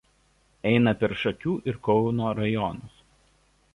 Eina 0.69 0.93
per 1.03 1.13
Šakių 1.23 1.53
ir 1.73 1.77
Kauno 1.89 2.33
rajonus. 2.41 2.97